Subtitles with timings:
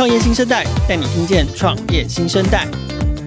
[0.00, 2.66] 创业新生代带你听见创业新生代，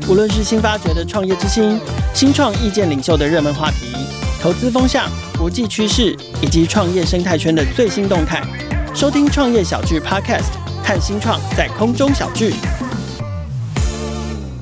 [0.10, 1.80] 无论是新发掘的创业之星、
[2.16, 3.94] 新创意见领袖的热门话题、
[4.42, 5.08] 投资风向、
[5.38, 8.42] 国际趋势以及创业生态圈的最新动态，
[8.96, 12.56] 收听创业小聚 Podcast，看新创在空中小聚。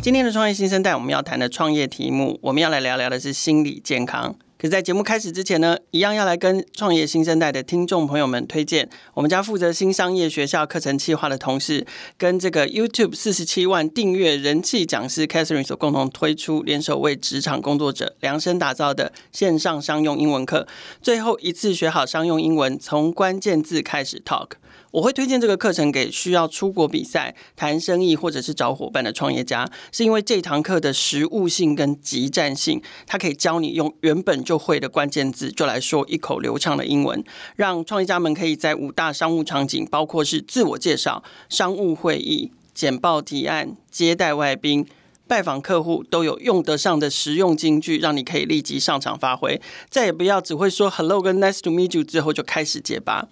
[0.02, 4.36] 今天的创业新生代，我们要谈的创业题目，我们要来聊聊的是心理健康。
[4.62, 11.84] 可，在节目开始之前呢，一样要来跟创业新生代的听众朋友们推荐，我们家负责新商业学校课程计划的同事，
[12.16, 20.68] 跟这个 YouTube 四十七万订阅人气讲师 Catherine 所共同推出，联手为职场工作者量身打造的线上商用英文课，
[21.02, 24.50] 最后一次学好商用英文，从关键字开始 Talk。
[24.92, 37.24] 我会推荐这个课程给需要出国比赛、谈生意或者是找伙伴的创业家，是因为这堂课的实务性跟即战性，它可以教你用原本就会的关键字就来说一口流畅的英文，
[37.56, 44.86] 让创业家们可以在五大商务场景，包括是自我介绍、商务会议、简报提案、接待外宾、
[45.26, 53.30] 拜访客户，都有用得上的实用金句，让你可以立即上场发挥，再也不要只会说 “hello” 跟 “nice to meet you” 之后就开始结巴。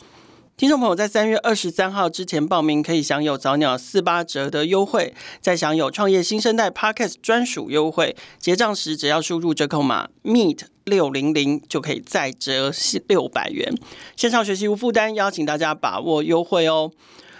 [0.60, 8.14] 听众朋友在三月二十三号之前报名，可以享有早鸟四八折的优惠，再享有创业新生代 Podcast 专属优惠。
[8.40, 12.74] 结账时只要输入折扣码 Meet 六零零，就可以再折
[13.08, 13.74] 六百元。
[14.18, 16.92] 线上学习无负担，邀请大家把握优惠哦。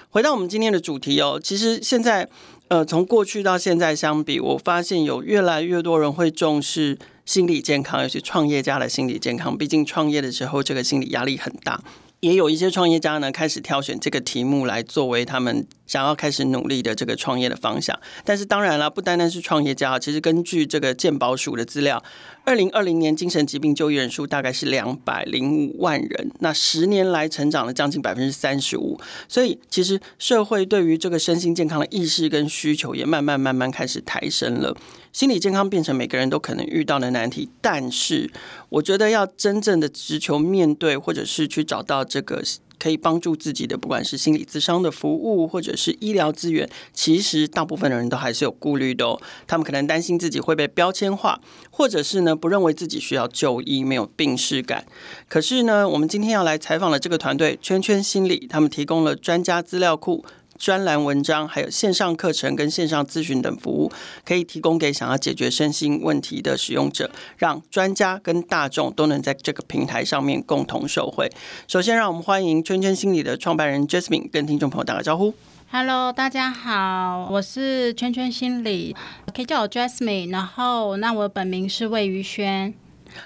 [0.10, 2.30] 回到我们今天的主题哦，其实现在
[2.70, 9.58] 呃，从过去到现在相比，我发现有越来越多人会重视心理健康，尤其创业家的心理健康。
[9.58, 11.84] 毕竟创业的时候，这个心理压力很大。
[12.22, 17.98] 也有一些创业家呢，开始挑选这个题目来作为他们想要开始努力的这个创业的方向。
[18.26, 22.04] 但是当然了，不单单是创业家，其实根据这个健保署的资料，
[22.50, 29.00] 二零二零年精神疾病就医人数大概是两百零五万人，那十年来成长了将近百分之三十五。
[29.28, 34.76] 所以其实社会对于这个身心健康的意识跟需求也慢慢慢慢开始抬升了。
[35.14, 38.32] 心理健康变成每个人都可能遇到的难题，但是
[38.70, 42.42] 我觉得要真正的直球面对，或者是去找到这个
[42.80, 49.22] 可以帮助自己的，不管是心理咨商的服务，或者是医疗资源，其实大部分的人都还是有顾虑的哦。
[49.46, 54.86] 他们可能担心自己会被标签化，或者是呢不认为自己需要就医，没有病视感。
[55.28, 60.24] 可是呢，我们今天要来采访的这个团队圈圈心理，他们提供了专家资料库。
[60.60, 63.92] 专栏文章，还有线上课程跟线上咨询等服务，
[64.26, 71.32] 可以提供给想要解决身心问题的使用者，让专家跟大众都能在这个平台上面共同受惠。
[71.68, 75.34] 首先，让我们欢迎圈圈心理的创办人 Jasmine 跟听众朋友打个招呼。
[75.72, 78.96] Hello，大家好，我是圈圈心理，
[79.34, 80.32] 可以叫我 Jasmine。
[80.32, 82.74] 然后，那我本名是魏于萱。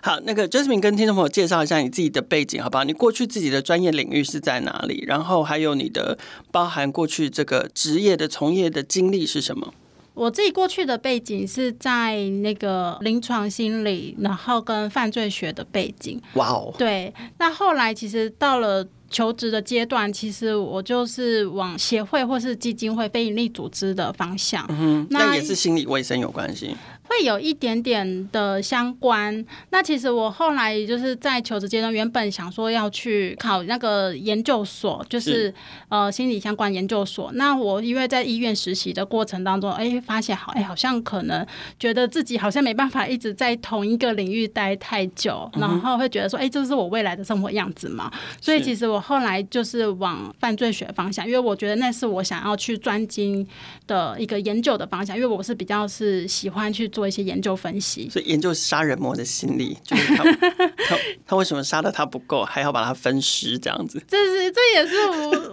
[0.01, 2.83] 好，那个 Jasmine 跟听众朋友介绍一下你自己的背景，好不好？
[2.83, 5.03] 你过去自己的专业领域是在哪里？
[5.07, 6.17] 然后还有你的
[6.51, 9.73] 包含过去这个职业的从业的经历是什么？
[10.13, 16.21] 我自己过去的背景是在那个临床心理，然后跟犯罪学的背景。
[16.35, 17.11] 哇哦，对。
[17.39, 24.63] 那后来其实到了求职的阶段，其实我就是往协会或是基金会、非营利组织的方向。
[24.69, 26.75] 嗯哼，那也是心理卫生有关系。
[27.13, 29.45] 会有一点点的相关。
[29.69, 35.53] 那其实我后来就是在求职阶段，原本想说要去考那个研究所，就是，是
[35.89, 37.31] 呃心理相关研究所。
[37.33, 41.45] 那我因为在医院实习的过程当中，哎，发现好，哎，好像可能
[41.79, 48.11] 觉得自己好像没办法一直在同一个领域待太久，然后会觉得说，哎，这是我未来的生活样子嘛。
[48.41, 53.47] 所以其实我后来就是往犯罪学方向，因为我觉得那是我想要去专精
[53.85, 57.02] 的一个研究的方向，因为我是比较是喜欢去做。
[57.03, 60.23] 做一些研究分析，所以研究杀人魔的心理，就是他
[60.87, 60.97] 他
[61.27, 64.01] 他为什么杀的他不够，还要把他分尸这样子？
[64.07, 64.95] 这是这也是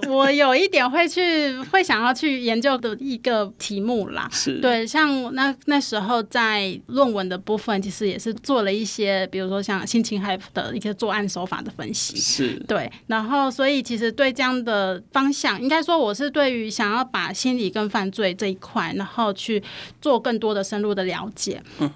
[0.07, 4.29] 我我有一点会去会想要去研究的一个题目啦。
[4.31, 12.17] 是对，像那那时候在论文的部分，其实也是做了一些，比如说像性侵害的一些作案手法的分析。
[12.17, 19.61] 是对，然后所以其实对这样的方向，应该说我是对于想要把心理跟犯罪这一块，然后去
[20.01, 21.40] 做更多的深入的了解。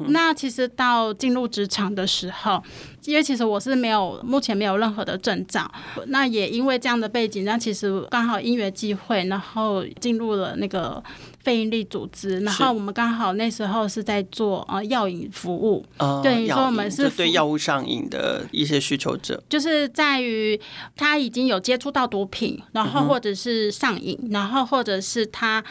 [0.09, 2.63] 那其实到进入职场的时候，
[3.05, 5.71] 因为其实我是没有目前没有任何的证照，
[6.07, 11.03] 那也因为这样的背景，那其实刚好因缘际会，然后进入了那个
[11.43, 20.59] 非营利组织，然后我们刚好那时候是在做呃药瘾服务，呃、对，说我们是对药物上瘾的一些需求者，就是在于
[20.97, 25.63] 他已经有接触到毒品，然后或者是上瘾，嗯、然后或者是他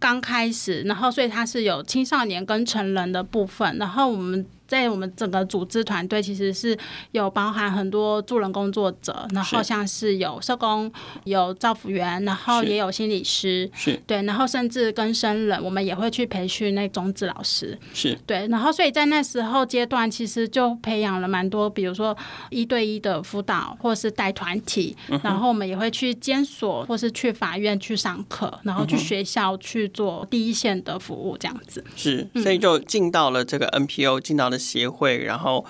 [0.00, 4.44] 刚开始，然后所以它是有青少年跟成人的部分，然后我们。
[4.70, 6.78] 在我们整个组织团队，其实是
[7.10, 10.90] 有包含很多助人工作者，然后像是有社工、
[11.24, 14.00] 有照服员，然后也有心理师，是。
[14.06, 18.16] 对，然后甚至跟生人，我们也会去培训那种子老师，是。
[18.24, 22.16] 对，然后所以在那时候阶段，其实就培养了蛮多，比如说
[22.50, 31.82] 一对一的辅导，或是带团体，然后我们也会去监所，或是去法院去上课，然后去学校去做第一线的服务，这样子。
[31.96, 34.59] 是，所以就进到了这个 NPO，进到了。
[34.60, 35.64] 协会，然后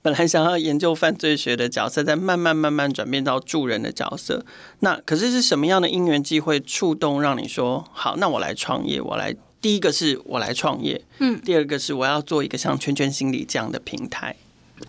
[0.00, 4.46] 本来想要研究犯罪学的角色，再慢慢慢慢转变到助人的角色。
[4.78, 8.16] 那可是是什么样的因缘机会触动，让你说好？
[8.16, 14.36] 那我来创业，我来第一个是我来创业，嗯，第二个是我要做一个像圈圈心理这样的平台。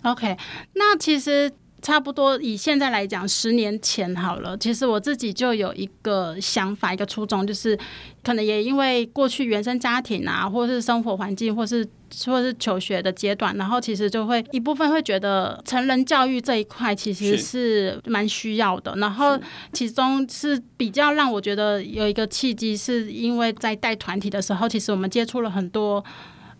[0.04, 0.36] OK，
[0.74, 1.52] 那其实。
[1.82, 4.54] 差不多以现在来讲，十年前好了。
[4.58, 7.74] 其实我自己就有一个想法，一个初衷，就是
[8.22, 11.82] 可能也因为过去原生家庭啊，或是生活环境，或是
[12.26, 18.94] 或是求学的阶段，然后其实就会一部分会觉得成人教育这一块其实是蛮需要的。
[18.96, 19.38] 然后
[19.72, 26.04] 其中是比较让我觉得有一个契机，是因为在带团体的时候，其实我们接触了很多。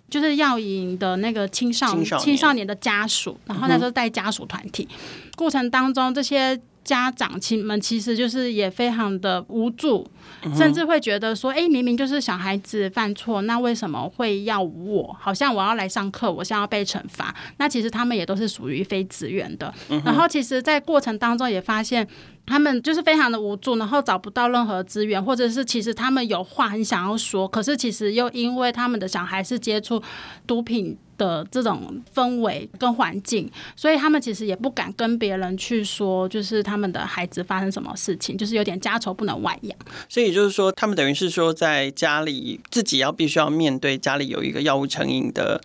[0.09, 4.99] 就是药瘾的那个青少年青少年的家属，然后那时候带家属团体、嗯、
[5.37, 10.07] 过程当中，这些家长亲们其实就是也非常的无助，
[10.43, 15.17] 嗯、甚至会觉得说，哎、欸，明明就是小孩子犯错，那为什么会要我？
[15.21, 17.35] 好像我要来上课，我想要被惩罚。
[17.59, 19.73] 那其实他们也都是属于非自愿的。
[19.89, 22.07] 嗯、然后其实，在过程当中也发现。
[22.51, 30.03] 他们就是非常的无助，然后找不到任何资源，或者是其实他们有话很想要说，可是其实又因为他们的小孩是接触
[30.47, 39.79] 毒品的这种氛围跟环境，所以他们其实也不敢跟别人去说，就是他们的孩子发生什么事情，就是有点家丑不能外扬。
[40.09, 45.61] 所以就是说，他们等于是说，在家里自己要必须要面对家里有一个药物成瘾的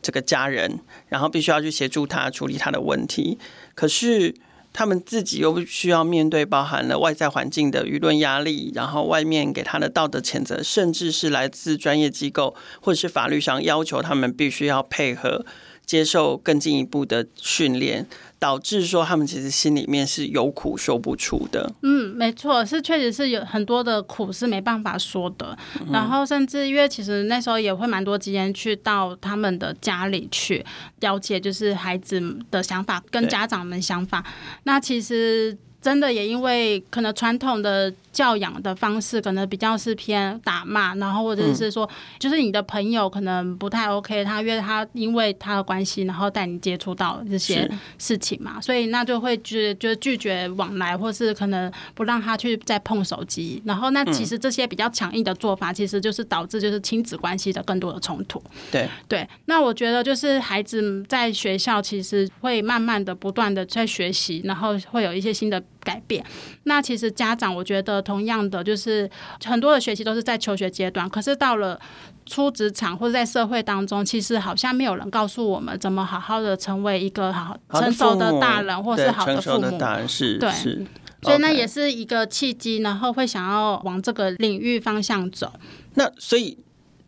[0.00, 3.38] 这个家人，然后必须要去协助他处理他的问题，
[3.74, 4.34] 可是。
[4.72, 15.44] 他们自己又需要面对包含了外在环境的舆论压力，然后外面给他的道德谴责，甚至是来自专业机构或者是法律上要求他们必须要配合
[15.90, 18.06] 接受更进一步的训练。
[18.40, 21.70] 导致说他们其实心里面是有苦说不出的。
[21.82, 25.54] 嗯，没错，是确实是有很多的苦是没办法说的。
[25.78, 30.64] 嗯、然后甚至因为其实那时候也会蛮多时间去到他们的家里去
[31.00, 32.18] 了解，就是孩子
[32.50, 34.24] 的想法跟家长们想法。
[34.62, 37.92] 那其实真的也因为可能传统的。
[38.12, 41.88] 教养的方式可能比较是偏打骂，然后或者是说，
[42.18, 53.62] 就是你的朋友可能不太 OK，他约他因为他的关系，然后带你接触到这些事情嘛，所以那就会拒就拒绝往来，或是可能不让他去再碰手机。
[53.64, 58.42] 然后那其实这些比较强硬的做法，其实就是导致就是亲子关系的更多的冲突。
[58.72, 66.24] 对对，那我觉得就是孩子在学校其实会慢慢的不断的在学习，然后会有一些新的改变。
[66.64, 68.00] 那其实家长我觉得。
[68.10, 69.08] 同样的，就是
[69.44, 71.78] 很多的学习都是在求学阶段，可是到了
[72.24, 79.78] 出职场或者在社会当中，其实好像没有人告诉我们怎么好好的成为一个好成熟的大人，或是好的父母。
[79.78, 80.86] 大人是对，是
[81.22, 85.52] 所以那也是一个契机，然后会想要往这个领域方向走。
[85.94, 86.58] 那所以。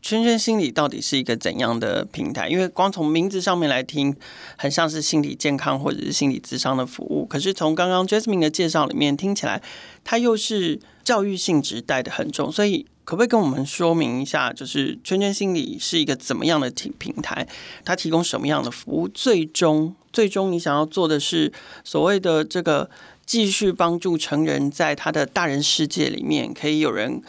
[0.02, 2.48] 圈圈心理到底是一个怎样的平台？
[2.48, 4.14] 因为光从名字上面来听，
[4.56, 7.24] 很像是心理健康或者是心理咨商的服务。
[7.24, 9.62] 可是从刚刚 Jasmine 的介绍里面听起来，
[10.02, 12.50] 它又是教育性质带的很重。
[12.50, 17.46] 所以可不可以跟我们说明一下，就是圈圈心理是一个怎么样的平平台？
[17.84, 19.06] 它提供什么样的服务？
[19.06, 21.52] 最终，最终你想要做的是
[21.84, 22.90] 所谓的这个
[23.24, 27.22] 继续帮助成人在他的大人世界里面可以有人。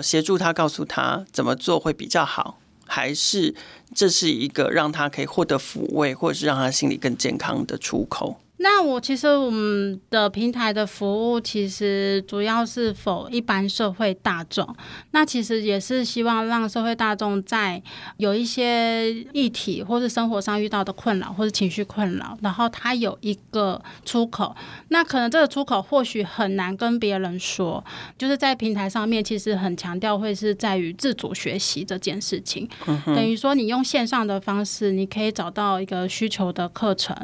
[0.00, 3.54] 协助他，告诉他怎么做会比较好，还是
[3.94, 8.40] 这是一个让他可以获得抚慰，或者是让他心理更健康的出口？
[8.58, 14.66] 那我其实我们的平台的服务其实主要是 for 一般社会大众，
[15.10, 17.82] 那其实也是希望让社会大众在
[18.16, 24.56] 有一些议题或是生活上遇到的困扰或是情绪困扰，然后他有一个出口。
[24.88, 27.84] 那可能这个出口或许很难跟别人说，
[28.16, 37.14] 就是在平台上面其实很强调会是在于自主学习这件事情，嗯、等于说你用线上的方式，你可以找到一个需求的课程，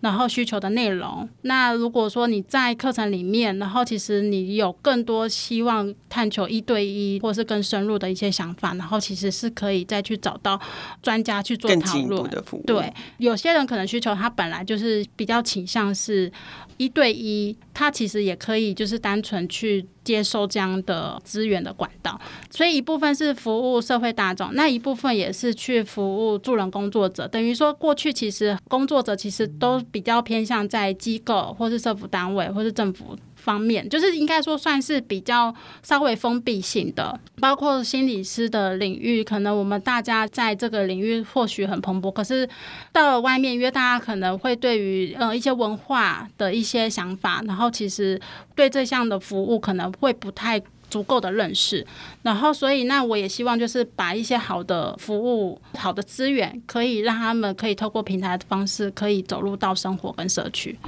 [0.00, 0.73] 然后需求的。
[0.74, 1.28] 内容。
[1.42, 10.60] 那如果说你在课程里面，然后其实你有更多希望探求一对一或是更深入的一些想法，然后其实是可以再去找到
[11.02, 12.62] 专家去做讨论的服务。
[12.66, 16.30] 对，有些人可能需求他本来就是比较倾向是
[16.76, 22.18] 一对一，他其实也可以就是单纯去接受这样的资源的管道。
[22.48, 27.28] 所以一部分是服务社会大众，那一部分也是去服务助人工作者。
[27.28, 33.16] 等于说，过去其实工作者其实都比较偏向在机构或是社服单位或是政府。
[33.44, 42.48] 方面就是应该说算是比较稍微封闭性的，包括心理师的领域，可能我们大家在这个领域或许很蓬勃，可是
[42.90, 48.18] 到了外面，因为大家可能会对于呃一些文化的一些想法，然后其实
[48.54, 50.58] 对这项的服务可能会不太
[50.88, 51.86] 足够的认识，
[52.22, 60.78] 然后所以那我也希望就是把一些好的服务、好的资源，可以让他们可以透过平台的方式，可以走入到生活跟社区。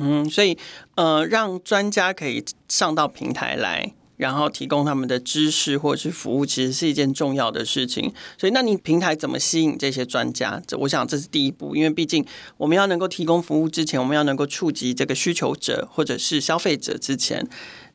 [0.00, 0.56] 嗯，所以
[0.94, 8.12] 呃，让专家可以上到平台来，然后提供他们的知识或者是服务，其实是一件重要的事情。
[8.38, 10.60] 所以，那你平台怎么吸引这些专家？
[10.66, 12.24] 这我想这是第一步，因为毕竟
[12.56, 17.48] 我们要能够提供服务之前，我们要能够触及这个需求者或者是消费者之前，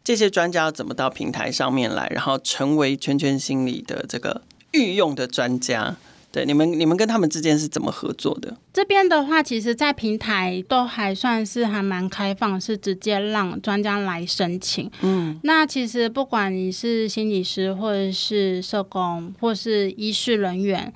[0.03, 5.95] 这些专家怎么到平台上面来，然后成为圈圈心理的这个御用的专家？
[6.35, 8.57] 对，你们你们跟他们之间是怎么合作的？
[8.73, 14.91] 这边的话，其实，在平台都还算是还蛮开放，是直接让专家来申请。
[14.99, 20.91] 嗯，那其实不管你是心理师，或者是社工，或是医事人员。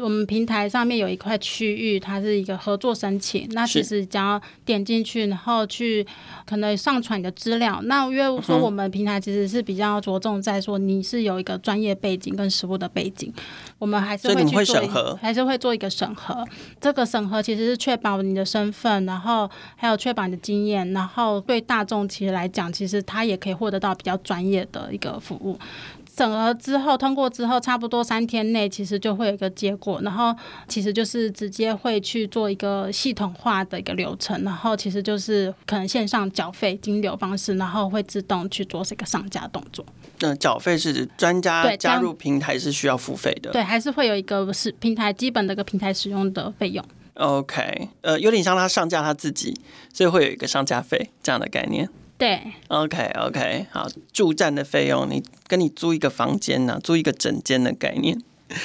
[0.00, 3.48] 我们平台上面有一块区域，它是一个合作申请。
[3.52, 6.06] 那其实只要点进去，然后去
[6.46, 7.80] 可能上传你的资料。
[7.84, 13.32] 那因为说我们平台其实是比较着重在说你是有一个专业背景跟实务的背景，
[13.78, 16.44] 我们还是会去做，还是会做一个审核。
[16.80, 25.58] 这个审核其实是确保你的身份，然后还有确保你的经验，然后对大众其实来讲，其实他也可以获得到比较专业的一个服务。
[26.16, 30.34] 审核之后通过之后，差不多三天内其实就会有一个结果，然后
[30.66, 39.84] 其实就是直接会去做一个系统化的一个流程，然后其实就是可能线上缴费金流方式，然后会自动去做这个上架动作。
[40.20, 43.50] 那缴费是专家加入平台是需要付费的？
[43.50, 46.82] 对，还是会有一个是平台基本的一个平台使用的费用。
[47.14, 49.54] OK，呃，有点像他上架他自己，
[49.92, 51.86] 所以会有一个上架费这样的概念。
[52.18, 58.18] 对，OK OK，好，驻站的费用，你跟你租一个房间呢、啊，租一个整间的概念。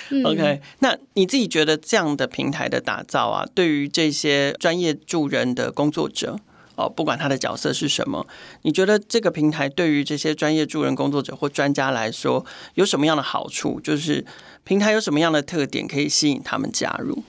[0.10, 6.39] 嗯、OK，那你自己觉得这样的平台的打造啊，对于这些专业助人的工作者
[6.75, 8.25] 哦，不管他的角色是什么，
[8.62, 13.81] 你觉得这个平台对于这些专业助人工作者或专家来说有什么样的好处？
[13.81, 14.24] 就是
[14.63, 17.24] 平台有什么样的特点可以吸引他们加入？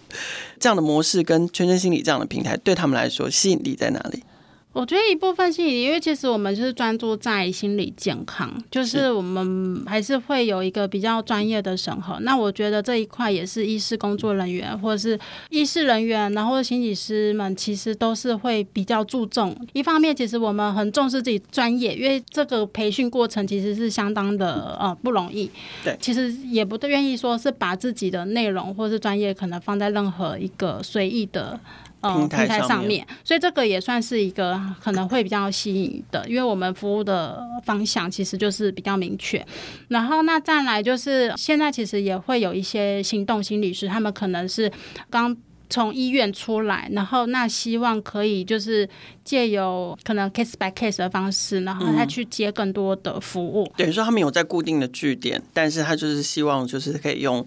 [0.60, 4.22] 这样的模式跟圈圈心理这样的平台对他们来说吸引力在哪里？
[4.72, 12.18] 我觉得一部分心理，因为其实我们就是专注在心理健康，就是我们还是会有一个比较专业的审核。
[12.20, 15.18] 那我觉得这一块也是医师工作人员或者是
[15.50, 19.54] 医师人员，然后心理师们其实都是会比较注重。
[19.74, 25.50] 一方面，其实我们很重视自己专业，因为这个培训过程其实是相当的呃不容易。
[25.84, 31.60] 对，其实也不愿意说是把自己的内容或是专业可能放在任何一个随意的。
[32.02, 39.44] 嗯，平台上面，所以这个也算是一个可能会比较吸引的，因为我们服务的方向其实就是比较明确。
[39.87, 44.71] 然后那再来就是现在其实也会有一些行动心理师，他们可能是
[45.09, 45.37] 刚
[45.71, 48.88] 从医院出来，然后那希望可以就是
[49.23, 53.73] 借由可能 case by case 的方式，然后他去接更多的服务。
[53.76, 57.47] 等于说他们有在固定的据点，但是他就是希望就是可以用。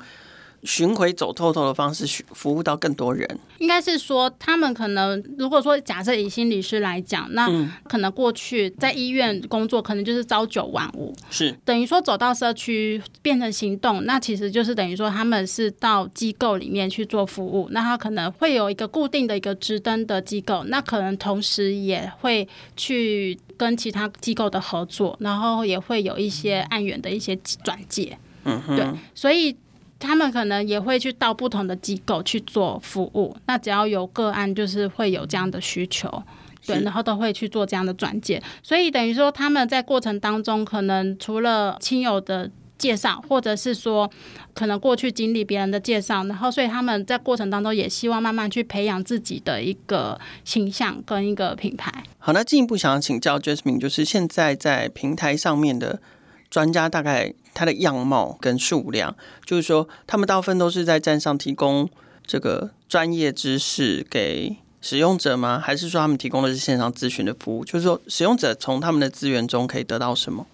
[0.66, 3.40] 巡回走透透的方式，服务到更多人。
[3.60, 7.48] 应该是说，他们可能如果说假设以心理师来讲，那
[7.84, 17.70] 可能过去在医院工作，可能就是朝九晚五，是等于说走到社区变成行动，那其实就是等于说他们是到机构里面去做服务。
[17.72, 28.18] 那他可能会有一个固定的一个执登的机构，那可能同时也会去跟其他机构的合作，然后也会有一些案源的一些转介。
[28.44, 29.56] 嗯哼，对，所以。
[30.00, 36.24] 他们可能也会去到不同的机构去做服务，那只要有个案，就是会有这样的需求，
[36.66, 38.42] 对，然后都会去做这样的转介。
[38.62, 44.10] 所以等于说他们在过程当中，可能除了亲友的介绍，或者是说
[44.54, 52.04] 可能过去经历别人的介绍，然后所以他们在过程当中也希望慢慢去培养自己的一个形象跟一个品牌。
[52.20, 56.02] 好，那进一步想要请教 Jasmine，就是现在在平台上面的
[56.50, 57.34] 专家大概。
[57.58, 61.90] 它的样貌跟数量，就是说，他们大部分都是在站上提供
[62.28, 65.58] 这个专业知识给使用者吗？
[65.58, 67.64] 还是说他们提供的是线上咨询的服务？
[67.64, 70.46] 就是说，使用者从他们的资源中可以得到什么？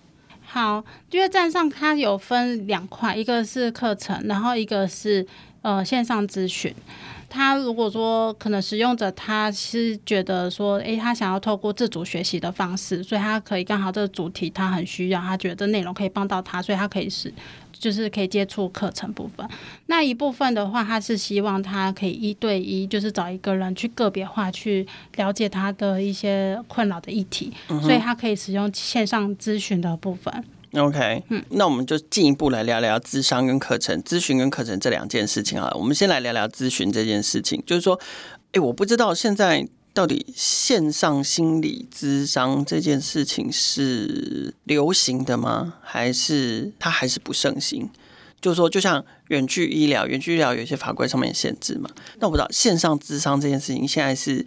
[0.45, 5.25] 好，因为站上它有分两块，一个是课程，然后一个是
[5.63, 6.71] 呃线上咨询。
[7.33, 17.33] 他如果说可能使用者他是觉得说，诶，他想要透过自主学习的方式，所以他可以刚好这个主题他很需要，他觉得这内容可以帮到他，所以他可以是
[17.71, 19.47] 就是可以接触课程部分。
[19.85, 24.85] 那一部分的话，他是希望他可以一对一，就是找一个人去个别化去
[25.15, 30.43] 了解他的一些困扰的议题，嗯、所以他可以使用线上咨询的部分。
[30.73, 35.69] OK，嗯，那我们就进一步来聊聊咨商跟课程、咨询跟课程这两件事情啊。
[35.75, 37.99] 我们先来聊聊咨询这件事情，就是说，
[38.53, 45.73] 哎，我不知道现在到底线上心理咨商这件事情是流行的吗？
[45.81, 47.89] 还是它还是不盛行？
[48.39, 51.89] 就是说，就像远距医疗，远距医疗有些法规上面限制嘛。
[52.19, 54.45] 那我不知道线上咨商这件事情现在是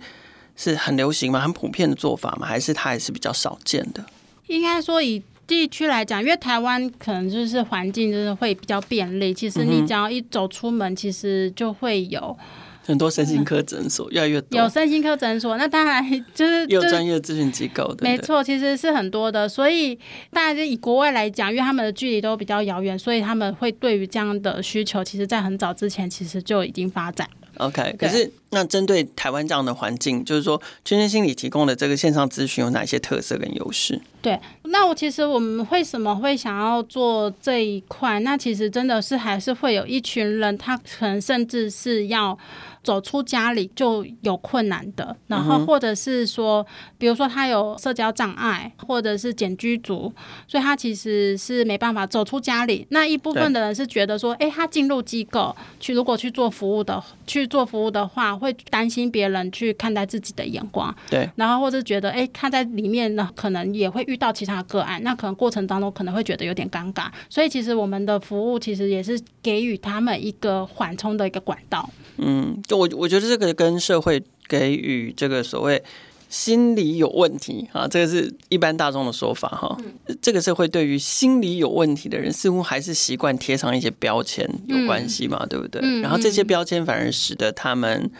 [0.56, 1.40] 是很流行吗？
[1.40, 2.46] 很普遍的做法吗？
[2.46, 4.06] 还是它还是比较少见的？
[4.46, 5.22] 应该说以。
[5.46, 12.36] 地区来讲，因为台湾可能就是环境就是会比较便利，其实你只要一走出门，其实就会有
[12.82, 14.60] 很多身心科诊所，越来越多。
[14.60, 19.48] 有身心科诊所，那当然就是有专业咨询机构的，没错，其实是很多的。
[19.48, 19.94] 所以
[20.30, 27.28] 大家就以国外来讲，因为他们的距离都比较遥远，所以他们会对于这样的需求，其实在很早之前其实就已经发展。
[27.58, 34.00] OK，可是那针对台湾这样的环境，就是说，圈圈心理提供的这个线上咨询有哪些特色跟优势？
[34.20, 38.20] 对，那我其实我们为什么会想要做这一块？
[38.20, 42.38] 那其实真的是还是会有一群人，他可能甚至是要。
[42.84, 46.64] 走出家里就有困难的，然后或者是说，
[46.98, 50.12] 比如说他有社交障碍，或者是简居族，
[50.46, 52.86] 所以他其实是没办法走出家里。
[52.90, 60.94] 那一部分的人是觉得说，哎，他进入机构去，如果去做服务的去做服务的话，会担心别人去看待自己的眼光。
[61.08, 67.06] 对，然后或者觉得，哎，他在里面呢，可能也会遇到其他个案，那可能过程当中可能会觉得有点尴尬。
[67.30, 71.88] 所以其实我们的服务其实也是给予他们一个缓冲的一个管道。
[72.16, 75.80] 嗯，就我我觉得这个跟社会给予这个所谓
[76.28, 79.76] 心理有问题啊，这个是一般大众的说法哈。
[80.20, 85.80] 这个社会对于心理有问题的人，似乎还是习惯贴上一些标签有关系嘛，对不对？
[86.00, 88.10] 然后这些标签反而使得他们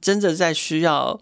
[0.00, 1.20] 真的在需要。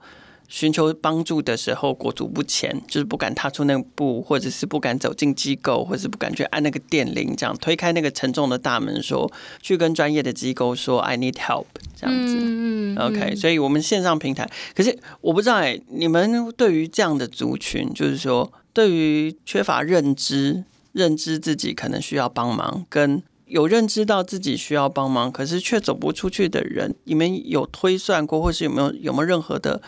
[0.48, 9.30] 寻求帮助的时候，裹足不前，就是不敢踏出那步，或者是不敢走进机构，或者是不敢去按那个电铃，这样推开那个沉重的大门，说
[9.60, 12.34] 去跟专业的机构说 “I need help” 这样子。
[12.38, 12.98] 嗯嗯。
[12.98, 29.82] OK，所以我们线上平台，可是我不知道哎、欸，你们对于这样的族群，就是说对于缺乏认知、认知自己可能需要帮忙，跟有认知到自己需要帮忙，可是却走不出去的人，你们有推算过，或是有没有有没有任何的？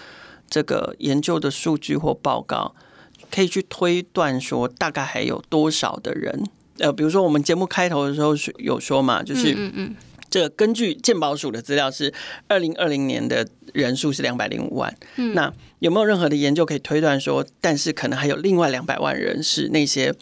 [0.50, 2.74] 这个研究的数据或报告，
[3.30, 6.44] 可以去推断说，大概还有多少的人？
[6.80, 9.94] 呃，比如说我们节目开头的时候是有说嘛，就是嗯嗯，
[10.28, 12.12] 这个根据健保署的资料是
[12.48, 14.94] 二零二零年的人数是两百零五万。
[15.16, 20.14] 嗯，那有没有任何的研究可以推断说，但是可能还有另外两百万人是那些？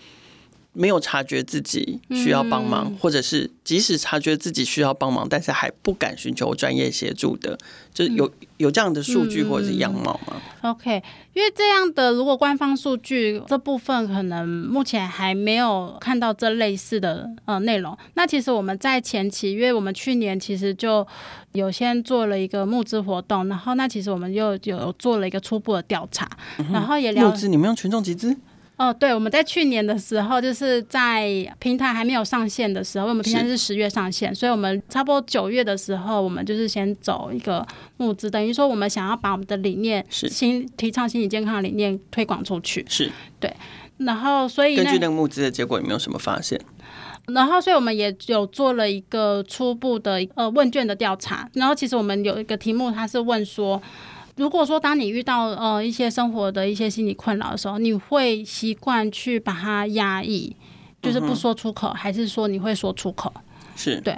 [0.73, 7.59] 没有察觉自己需要帮忙，或者是即使察觉自己需要帮忙，但是还不敢寻求专业协助的，
[7.93, 11.03] 就是有有这样的数据或者是样貌吗？OK，
[11.33, 17.97] 因为这样的如果官方数据这部分可能目前还没有看到这类似的呃内容。
[18.15, 21.05] 那其实我们在前期，因为我们去年其实就
[21.53, 26.29] 有先做了一个募资活动，然后那其实我们又有做了一个初步的调查，
[26.59, 28.37] 嗯、然后也了募资，你们用群众集资？
[28.79, 43.11] 哦，对，我们在去年的时候，就是在平台还没有上线的时候，我们平台是十月上线，所以我们差不多九月的时候，我们就是先走一个募资，等于说我们想要把我们的理念，是心提倡心理健康的理念推广出去，是
[43.41, 43.53] 对，
[43.97, 46.61] 然后所以根据那个募资的结果，有没有什么发现？
[47.27, 53.83] 然后，所以我们也有做了一个初步的呃问卷的调查，然后其实我们有一个题目，它是问说。
[54.39, 60.55] 如果说当你遇到呃一些生活的一些心理困扰的时候，你会习惯去把它压抑，
[61.03, 63.33] 就是不说出口，嗯、还是说你会说出口？
[63.75, 64.17] 是对。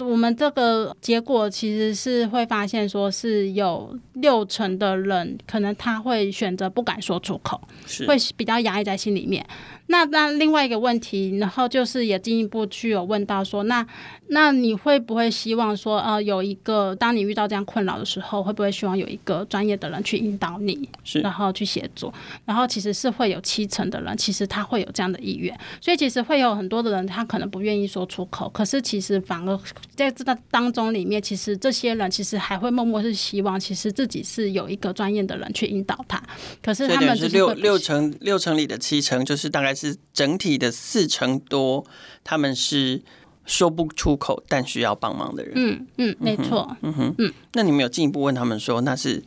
[0.00, 9.46] 我们这个结果其实是会发现，说是有六成的人可能他会选择不敢说出口，是会比较压抑在心里面。
[9.86, 13.86] 那那另外一个问题，然后就是也进一步去有问到说，那
[14.28, 22.10] 那你会不会希望说，呃，有一个当你遇到这样困扰的时候，会不会希望有一个专业的人去引导你，是然后去协助？
[22.46, 25.54] 然后其实是会有七成的人，其实他会有这样的意愿。
[25.80, 29.60] 所以其实会有很多的人，他可能不愿意说出口，可是其实反而
[29.94, 36.22] 在这个当中里面，其实这些人其实还会默默是希望，其实自己是有一个专业的人去引导他。
[36.62, 41.84] 可是他们是六六成六成里的七成，就是大概是整体的四成多，
[42.24, 43.02] 他们是
[43.44, 45.52] 说不出口但需要帮忙的人。
[45.56, 46.76] 嗯嗯，没错。
[46.80, 47.32] 嗯哼嗯。
[47.52, 49.22] 那你们有进一步问他们说，那是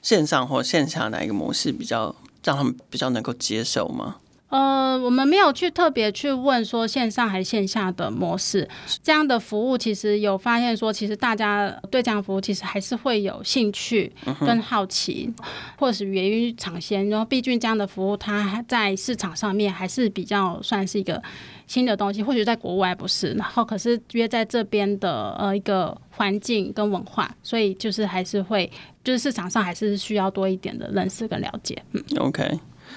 [0.00, 4.16] 线上或线下哪一个模式比较让他们比较能够接受吗？
[4.54, 8.68] 呃，我们没有去特别去问说线上还是线下的模式，
[9.02, 14.12] 这样的服务其实有发现说，其实大家对这样的服务其实还是会有兴趣
[14.46, 15.44] 跟好奇，嗯、
[15.76, 17.08] 或者是源于尝鲜。
[17.08, 21.20] 然后，毕竟这样的服务它在市场上面还是比较算是一个
[21.66, 23.32] 新的东西，或许在国外不是。
[23.32, 28.70] 然后，可是约在这边的呃一个环境跟文化，所以就是还是会，
[29.02, 31.82] 就是市场上还是需要多一点的认识跟了解。
[31.90, 32.56] 嗯，OK。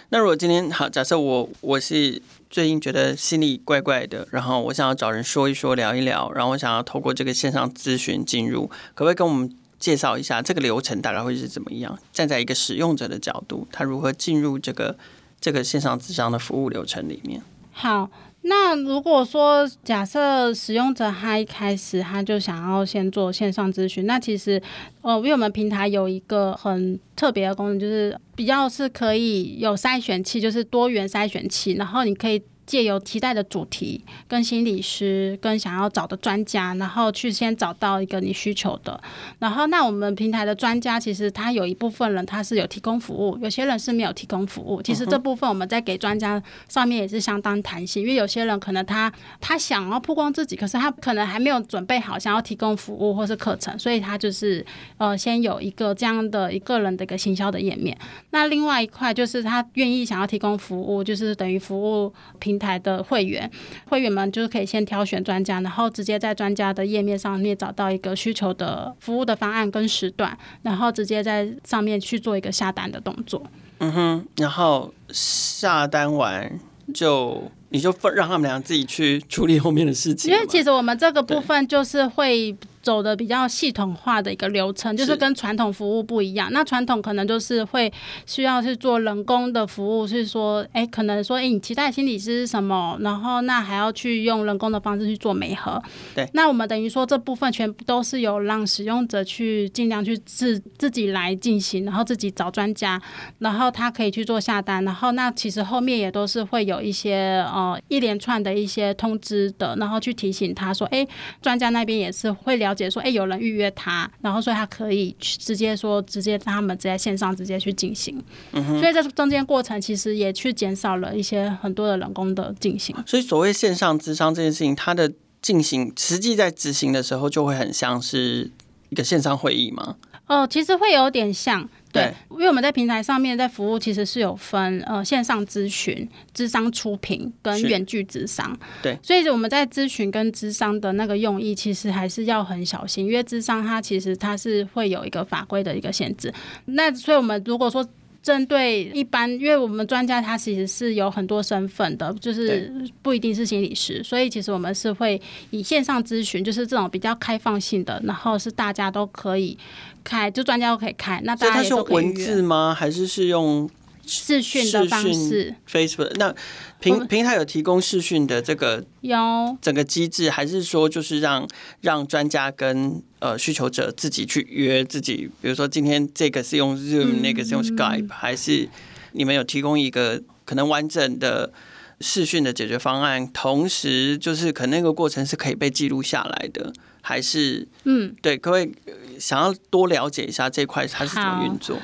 [0.10, 12.00] 那如果今天好，假设我我是最近觉得心里怪怪的，然后我想要找人说一说、聊一聊，然后我想要透过这个线上咨询进入，可不可以跟我们介绍一下这个流程大概会是怎么样？
[12.14, 14.98] 站在一个使用者的角度，他如何进入这个
[15.42, 17.42] 这个线上咨商的服务流程里面？
[17.74, 18.10] 好。
[18.48, 24.62] 那如果说假设使用者他一开始他就想要先做线上咨询，那其实
[25.02, 32.42] 呃，因为我们平台有一个很特别的功能，就是比较是可以有筛选器，就是多元筛选器，然后你可以。
[32.68, 39.00] 借由期待的主题、跟心理师、跟想要找的专家，然后去先找到一个你需求的。
[39.40, 44.82] 然后，那我们平台的专家其实他有一部分人他是有提供服务，有些人是没有提供服务。
[44.82, 54.66] 其实这部分我们在给专家上面也是相当弹性，因为有些人可能他他想要曝光自己，可是他可能还没有准备好想要提供服务或是课程，所以他就是
[54.98, 57.98] 呃先有一个这样的一个人的一个行销的页面。
[58.32, 62.57] 那另外一块就是他愿意想要提供服务，就是等于服务平。
[62.58, 63.50] 平台的会员，
[63.88, 73.44] 会员们就是可以先挑选专家，然后直接在专家的页面上面找到一个需求的服务的方案跟时段，然后直接在上面去做一个下单的动作。
[73.78, 76.60] 嗯哼，然后下单完
[76.92, 80.34] 就你就让他们俩自己去处理后面的事情。
[80.34, 82.58] 因为其实我们这个部分就是会。
[82.88, 86.48] 走的比较系统化的一个流程，就是跟传统服务不一样。
[86.54, 87.92] 那传统可能就是会
[88.26, 92.98] 需要去做人工的服务，是说，哎、欸，可能说，哎、欸，你期待心理师是什么？
[93.02, 95.84] 然后那还要去用人工的方式去做媒合。
[96.16, 96.26] 对。
[96.32, 103.02] 那我们等于说这部分全部都是有让使用者去尽量去自自己来进行，然后自己找专家，
[103.40, 104.86] 然后他可以去做下单。
[104.86, 111.08] 然后那其实后面也都是会有一些呃一连串的一些通知的，然后去提醒他说，哎、欸，
[111.42, 112.77] 专家那边也是会了。
[112.78, 118.24] 解说，哎，有人预约他，然后所以他可以直接说，直接他们直接线上直接去进行。
[118.54, 122.96] 所以在中间过程其实也去减少了一些很多的人工的进行。
[123.06, 125.12] 所以所谓线上咨商这件事情，它的
[125.42, 128.52] 进行实际在执行的时候，就会很像是
[128.90, 129.96] 一个线上会议吗？
[130.28, 131.68] 哦，其实会有点像。
[131.90, 138.56] 对，因为我们在平台上面在服务，其实是有分呃线上咨询、智商出品跟远距智商。
[138.84, 146.32] 对，所以我们在咨询跟智商的那个用意，其实还是要很小心，因为智商它其实它是会有一个法规的一个限制。
[146.66, 147.84] 那所以我们如果说
[148.28, 152.70] 针对一般，因为我们专家他其实是有很多身份的，就是
[153.02, 159.58] 不一定是心理师，所以其实我们是会以线上咨询，就是这种比较开放性的，然后是大家都可以。
[160.04, 162.74] 开就专家都可以开，那大家也都可以用文字吗？
[162.74, 163.70] 还是是用
[164.08, 166.34] 视讯的方式？Facebook 那
[166.80, 169.18] 平平台有提供视讯的这个有
[169.62, 171.48] 整个机制，还是说就是让
[171.82, 175.30] 让专家跟呃需求者自己去约自己？
[175.42, 178.70] 比如说今天这个是用 Zoom，嗯，那个是用 Skype，还是
[179.12, 181.52] 你们有提供一个可能完整的
[182.00, 183.28] 视讯的解决方案？
[183.32, 188.72] 同时就是可能那个过程是可以被记录下来的，还是嗯对，可不可以？
[189.20, 191.76] 想要多了解一下这块它是怎么运作？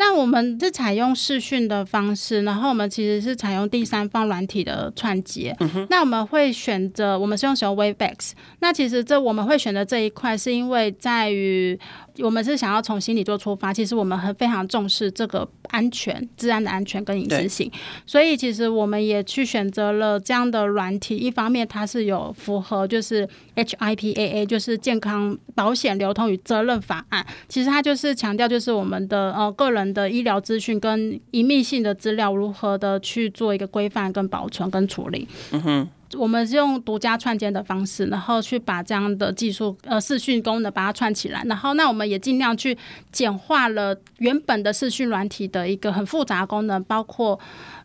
[0.00, 5.54] 那我们是采用视讯的方式，然后我们其实是采用第三方软体的串接。
[5.60, 8.32] 嗯、那我们会选择，我们是用使用 Webex。
[8.60, 11.78] 那其实这我们会选择这一块，是因为在于。
[12.18, 17.70] 我们是想要从心理做出发，其实我们很非常重视这个安全、治安的安全跟隐私性，
[18.04, 21.16] 所以其实我们也去选择了这样的软体。
[21.16, 27.24] 一方面，它是有符合就是 HIPAA，就是健康保险流通与责任法案。
[27.48, 35.28] 其实它就是强调就是我们的呃个人的医疗资讯跟隐秘性的资料如何的去做一个规范跟保存跟处理。
[35.52, 35.88] 嗯哼。
[36.18, 42.76] 我们是用独家串接的方式，然后去把这样的技术呃视讯功能把它串起来，然后那我们也尽量去
[43.12, 47.38] 简化了原本的视讯软体的一个很复杂功能，包括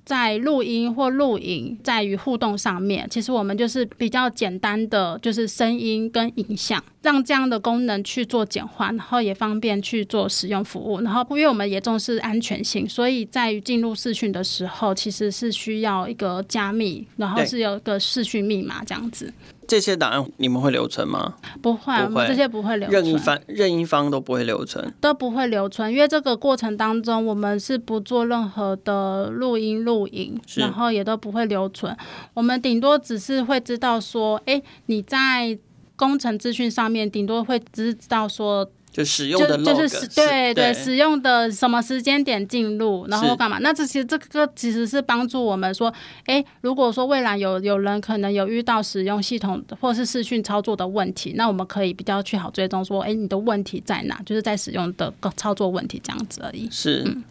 [0.05, 11.01] 在录音或录影，在于互动上面，其实我们就是比较简单的，就是声音跟影像，让这样的功能去做简化，然后也方便去做使用服务。
[11.01, 19.33] 然后，因为我们也重视安全性，所以在于进入视讯的时候，其实是需要一个加密，然后是有一个视讯密码这样子。
[19.67, 21.35] 这些档案你们会留存吗？
[21.61, 23.03] 不会，不会，我们这些不会留存。
[23.03, 31.95] 任一方任一方都不会留存，都不会留存，因为这个过程当中我们是不做任何的录音录影，然后也都不会留存。
[32.33, 35.57] 我们顶多只是会知道说，哎，你在
[35.95, 38.69] 工程资讯上面顶多会知道说。
[38.95, 43.57] 就使用的 log, 就是对对，对使用的什么时间点进入，然后干嘛？
[43.59, 45.93] 那这些这个其实是帮助我们说，
[46.27, 54.17] 哎，如果说未来有有人可能有遇到使用系统或是视讯操作的问题，那我们可以比较去好追踪说，哎，你的问题在哪？
[54.25, 56.69] 就是在使用的个操作问题这样子而已。
[56.71, 57.03] 是。
[57.05, 57.21] 嗯、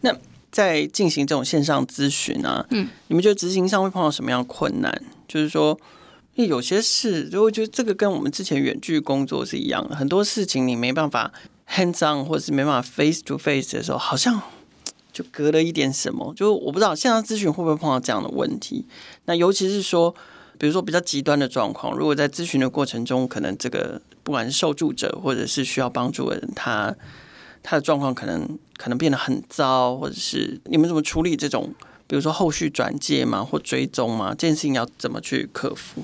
[0.00, 0.16] 那
[0.50, 4.90] 在进行这种线上咨询啊，嗯，你们觉得执行上会碰到什么样的困难？
[5.28, 5.78] 就是说。
[6.34, 11.32] 因为有些事，如果觉得这个跟我们之前远距工作是一样的，很多事情你没办法
[11.68, 14.40] hands on 或者是没办法 face to face 的时候，好像
[15.12, 16.32] 就隔了一点什么。
[16.34, 18.86] 就我不知道线上咨询会不会碰到这样的问题。
[19.26, 20.14] 那尤其是说，
[20.56, 26.94] 比如说比较极端的状况，如果在咨询的过程中，可能这个不管是受助者或者是需要帮助的人，他
[27.62, 31.74] 他的状况可能可能变得很糟，或者是你们怎么处理这种，
[32.06, 36.02] 比如说后续转介嘛或追踪嘛，这件事情要怎么去克服？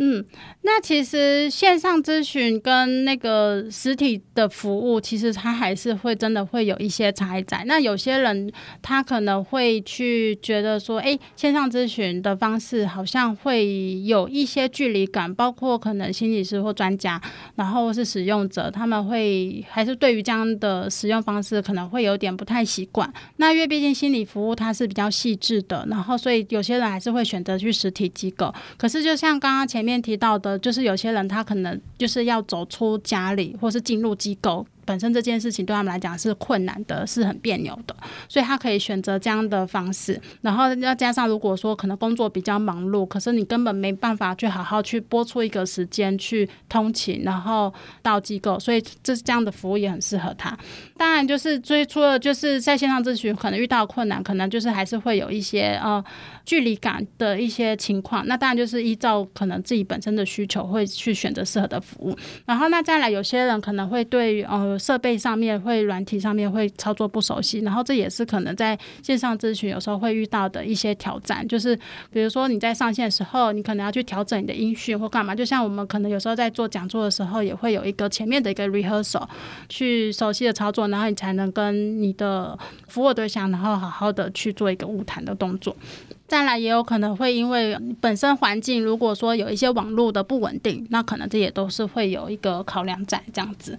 [0.00, 0.24] 嗯，
[0.62, 7.64] 那其实线上咨询跟那个实体的服务，其实它还是会真的会有一些差异在。
[7.66, 8.48] 那有些人
[8.80, 17.20] 他可能会去觉得说，哎，线上咨询的方式好像会有一些距离感，包括可能心理师或专家，
[17.56, 23.12] 然后是使用者，他们会还是对于这样的使用方式可能会有点不太习惯。
[23.38, 28.54] 那因为毕竟心理服务它是比较细致的，然后所以有些人还是会选择去实体机构。
[28.76, 29.87] 可是就像刚刚前面。
[29.88, 34.66] 面提到的，就是有些人他可能就是要走出家里，或是进入机构。
[34.88, 37.94] 本身这件事情对他们来讲是困难的，是很别扭的，
[38.26, 40.18] 所以他可以选择这样的方式。
[40.40, 47.70] 然后要加上，如果说可能工作比较忙碌，可是你根本没办法去好好去拨出一个时间去通勤，然后
[48.00, 50.56] 到机构，所以这这样的服务也很适合他。
[50.96, 56.02] 当然，就是最初的就是在线上咨询可能遇到困难，可能就是还是会有一些呃
[56.46, 58.26] 距离感的一些情况。
[58.26, 62.16] 那当然就是依照可能自己本身的需求，会去选择适合的服务。
[62.46, 64.77] 然后那再来，有些人可能会对呃。
[64.78, 71.76] 设备上面会软体上面会操作不熟悉，然后这也是可能在线上咨询有时候会遇到的一些挑战，就是
[72.12, 79.26] 比如说你在上线的时候，你可能要去调整你的音讯或干嘛，就像我们可能有时候在做讲座的时候，也会有一个前面的一个 rehearsal
[79.68, 85.74] 去熟悉的操作，然后你才能跟你的服务对象，然后好好的去做一个晤谈的动作。
[86.26, 93.78] 再来也有可能会因为本身环境如果说有一些网络的不稳定，那可能这也都是会有一个考量在这样子。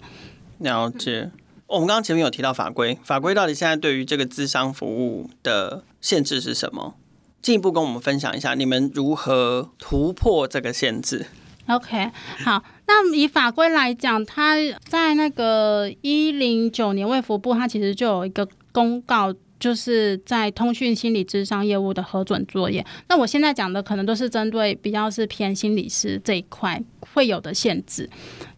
[0.60, 1.30] 了解，
[1.66, 6.94] 我们刚刚前面有提到法规，法规到底现在对于这个咨商服务的限制是什么？
[7.42, 11.24] 进一步跟我们分享一下，你们如何突破这个限制
[11.68, 12.10] ？OK，
[12.44, 22.84] 好，那以法规来讲，它在那个一零九年卫福部，它其实就有一个公告，就是在通讯心理咨商业务的核准作业。
[23.08, 26.82] 那我现在讲的可能都是针对比较是偏心理师这一块
[27.14, 28.10] 会有的限制。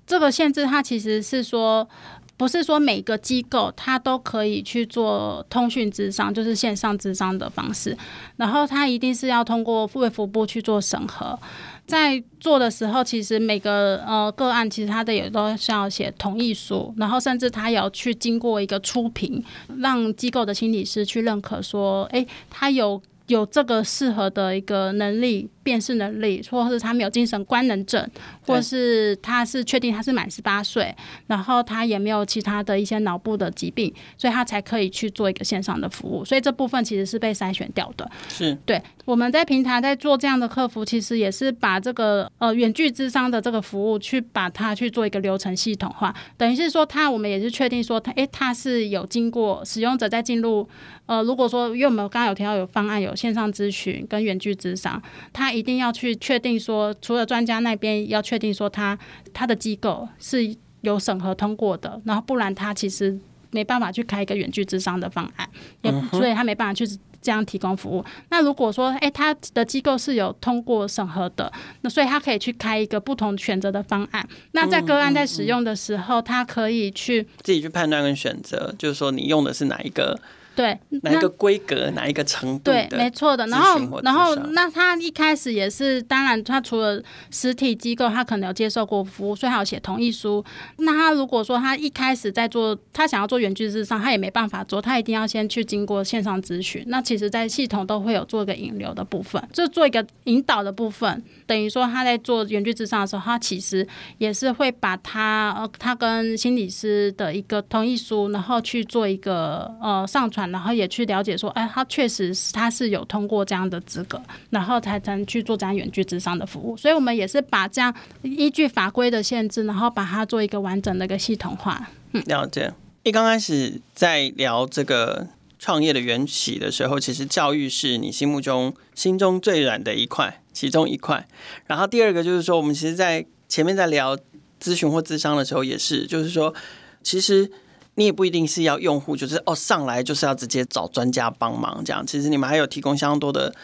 [0.07, 1.89] 这个限制，它其实是说，
[2.37, 7.97] 不是说每个机构它都可以去做通讯咨商，就是线上咨商的方式。
[8.37, 11.39] 然后它一定是要通过卫福部去做审核，
[11.87, 19.43] 在做的时候，其实每个呃个案，其实它的也都是要写同意书，然后甚至它也要去经过一个初评，
[19.79, 25.49] 让机构的心理师去认可说，诶，他有有这个适合的一个能力。
[25.63, 28.09] 辨识能力，或者是他没有精神官能症，
[28.47, 30.95] 或是他是确定他是满十八岁，
[31.29, 36.25] 然后他也没有其他的一些脑部的疾病，所以他才可以去做一个线上的服务。
[36.25, 38.11] 所以这部分其实是被筛选掉的。
[38.29, 50.69] 是对我们在平台在做这样的客服，其实也是把这个呃远距咨商的这个服务去把它去做一个流程系统化，等于是说他我们也是确定说他诶，他是有经过使用者在进入
[51.07, 55.01] 呃如果说因为我们刚刚有提到有方案有线上咨询跟远距咨商，
[55.33, 55.52] 他。
[55.53, 58.99] 一定要去确定说，除了专家那边要确定说他
[59.33, 63.19] 他的机构是有审核通过的，然后不然他其实
[63.51, 65.49] 没办法去开一个远距咨商的方案，
[65.83, 66.87] 也所以他没办法去
[67.21, 68.05] 这样提供服务。
[68.31, 74.27] 那如果说，哎，他的机构是有通过审核的，那所以他可以去开一个不同选择的方案。
[74.53, 80.19] 那在个案在使用的时候，他可以去自己去判断跟选择，就是说你用的是哪一个。
[80.55, 82.65] 对，哪一个规格，哪一个程度？
[82.71, 83.47] 对，没错的。
[83.47, 90.45] 然后，然后，那他一开始也是，当然，他除了实体机构，他可能有接受过服务，所以他有写同意书。
[90.77, 96.85] 那他如果说他一开始在做，他想要做远距咨商，他也没办法做，他一定要先去经过线上咨询。
[96.89, 101.25] 那其实，在系统都会有做一个引流的部分，就做一个引导的部分。
[101.47, 103.87] 等于说他在做远距咨商的时候，他其实
[104.19, 110.42] 也是会把他呃，他跟心理师的一个同意书，然后去做一个呃上传。
[110.47, 116.77] 然后也去了解说，哎，他确实是他是有通过这样的资格，然后才能去做这样远距咨商的服务。
[116.77, 121.89] 所以，我们也是把这样依据法规的限制，然后把它做一个完整的一个系统化。
[122.13, 122.73] 嗯，了解。
[123.03, 125.27] 一刚开始在聊这个
[125.59, 131.27] 创业的缘起的时候，其实教育是你心目中心中最软的一块，其中一块。
[131.67, 134.17] 然后第二个就是说，我们其实，在前面在聊
[134.61, 136.55] 咨询或咨商的时候，也是就是说，
[137.03, 137.51] 其实。
[137.95, 142.07] 你也不一定是要用户，就是哦上来就是要直接找专家帮忙这样。
[142.07, 143.55] 其实你们还有提供相当多的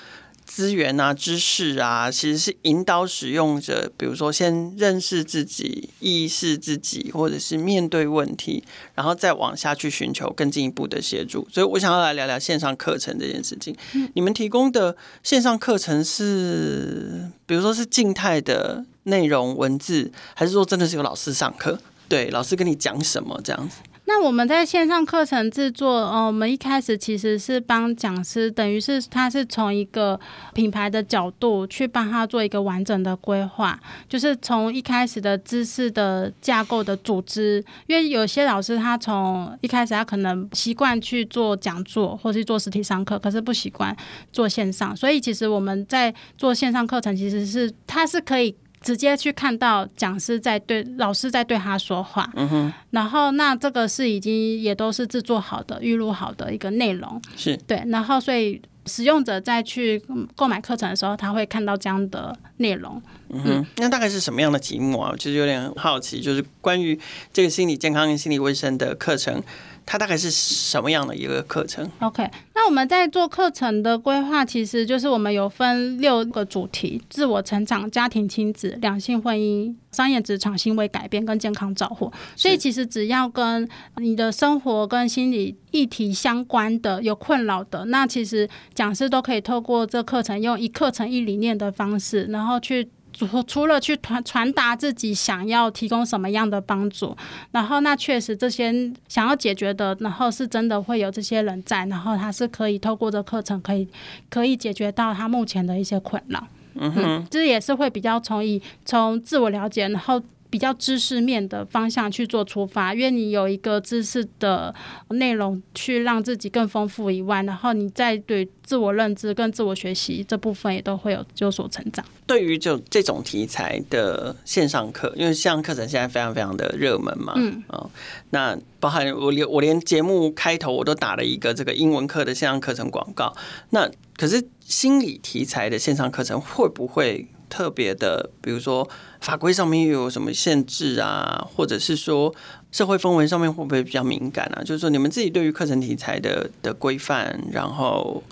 [0.45, 8.65] 资源啊、知识啊，其实是引导使用者，比如说先认识自己、意识自己，或者是面对问题，
[8.95, 11.47] 然后再往下去寻求更进一步的协助。
[11.51, 13.77] 所以我想要来聊聊线上课程这件事情。
[14.15, 21.79] 你们提供的线上课程是，比如说是静态的内容文字，还是说真的是有老师上课？
[22.09, 23.77] 对，老师跟你讲什么这样子？
[24.09, 30.19] 那我们在线上课程制作，呃，我们一开始其实是帮讲师，等于是他是从一个
[30.55, 43.95] 品牌的角度去帮他做一个完整的规划，就是从一开始的知识的架构的组织，因为有些老师他从一开始他可能习惯去做讲座或是做实体上课，可是不习惯
[44.33, 48.57] 做线上，所以其实我们在做线上课程，其实是他是可以。
[48.81, 57.57] 直接去看到讲师在对老师在对他说话，嗯哼，然后那这个是已经也都是制作好的、预录好的一个内容，是。
[57.67, 60.03] 对，然后所以使用者在去
[60.35, 65.13] 购买课程的时候，他会看到这样的内容，嗯哼，那大概是什么样的题目啊？
[65.19, 66.99] 其实有点好奇，就是关于
[67.33, 69.43] 这个心理健康跟心理卫生的课程。
[69.91, 82.13] 它大概是什么样的一个课程？OK，那我们在做课程的规划，其实就是我们有分六个主题：自我成长、家庭亲子、两性婚姻、商业职场、行为改变跟健康照护。
[82.37, 92.91] 所以其实只要跟你的生活跟心理议题相关的、有困扰的，那其实讲师都可以透过这课程，用一课程一理念的方式，然后去。
[93.27, 97.17] 除除了去传传达自己想要提供什么样的帮助，
[97.51, 98.73] 然后那确实这些
[99.09, 103.89] 想要解决的，然后是真的会有这些人在，然后他是可以透过这课程可以
[104.31, 106.47] 可以解决到他目前的一些困扰。
[106.75, 110.23] 嗯哼，这也是会比较从以从自我了解，然后。
[110.51, 114.75] 比较知识面的方向去做出发，因为你有一个知识的
[115.11, 122.05] 内容去让自己更丰富以外，然后你在对自我认知跟自我学习这部分也都会有有所成长。
[122.27, 127.91] 对于就这种题材的线上课，因为线上课程现在非常非常的热门嘛，嗯，哦，
[128.31, 133.35] 那包含我连我连节目开头我都打了一个这个英文课的线上课程广告。
[133.71, 138.89] 那可是心理题材的线上课程会不会特别的，比如说？
[139.21, 141.47] 法规上面又有什么限制啊？
[141.55, 142.35] 或者是说
[142.71, 144.63] 社会氛围上面会不会比较敏感啊？
[144.63, 148.23] 就是说你们自己对于课程题材的的规范，然后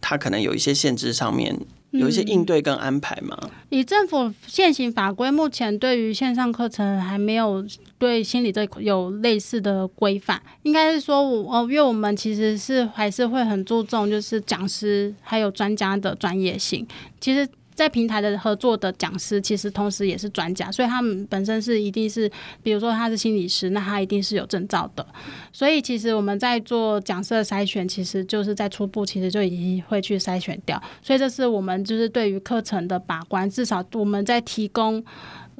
[0.00, 1.58] 它可能有一些限制上面
[1.90, 3.36] 有一些应对跟安排吗？
[3.70, 7.66] 以政府现行法规，目前对于线上课程还没有
[7.98, 10.40] 对心理这有类似的规范。
[10.62, 16.86] 应该是说，我哦因为我们其实是还是会很注重就是讲师还有专家的专业性。
[17.20, 17.48] 其实。
[17.76, 22.28] 在平台的合作的讲师，其实同时也是专家，所以他们本身是一定是，
[22.62, 25.06] 比如说他是心理师，那他一定是有证照的。
[25.52, 30.82] 所以其实我们在做讲师的筛选，其实就是在初步其实就已经会去筛选掉。
[31.02, 35.04] 所以这是我们就是对于课程的把关，至少我们在提供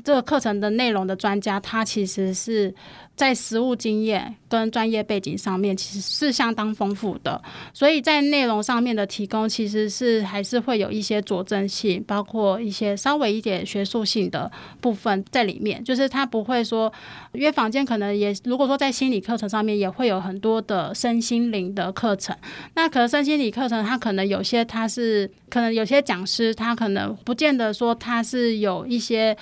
[0.07, 2.73] 这个课程的内容的专家，他其实是。
[3.16, 7.42] 在实务经验跟专业背景上面，其实是相当丰富的，
[7.73, 15.83] 所以在内容上面的提供，其实是还是会有一些佐证性，包括一些稍微一点学术性的部分在里面。
[15.83, 16.92] 就是他不会说，
[17.33, 22.37] 因为坊间可能也如果说在心理课程上面也会有很多的身心灵的课程，
[22.75, 29.35] 那可能身心理课程，他可能有些他是可能有些讲师，他可能不见得说他是有一些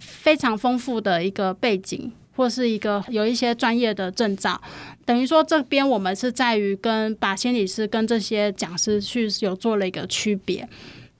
[0.00, 2.10] 非常丰富的一个背景。
[2.36, 4.58] 或是一个有一些专业的证照。
[5.04, 10.66] 等于说，这边我们是在于跟把心理师跟这些讲师去有做了一个区别。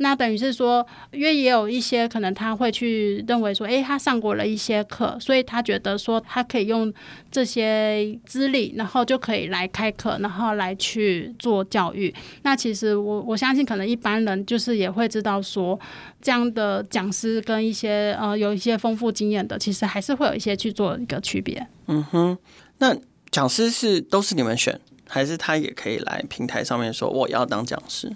[0.02, 6.90] 那等于是说，因为也有一些可能他会去认为说，诶，他上过了一些课，所以他觉得说他可以用
[7.30, 12.12] 这些资历，然后就可以来开课，然后来去做教育。
[12.44, 15.78] 那其实我我相信，可能一般人就是也会知道说，
[16.22, 21.66] 这样的讲师跟一些呃有一些丰富经验的，其实还是会有一些去做一个区别。
[21.88, 22.38] 嗯哼，
[22.78, 22.96] 那
[23.30, 28.10] 讲师是都是你们选，还是他也可以来平台上面说我要当讲师？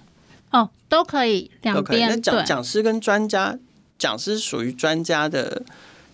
[0.54, 2.08] 哦，都可以，两边。
[2.08, 3.58] 那讲讲师跟专家，
[3.98, 5.62] 讲师属于专家的